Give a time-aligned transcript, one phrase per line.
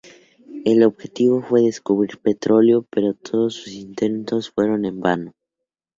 [0.65, 5.35] El objetivo fue descubrir petróleo pero todos sus intentos fueron en vano.